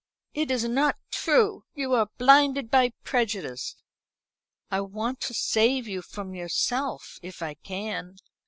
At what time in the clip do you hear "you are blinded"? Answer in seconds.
1.75-2.71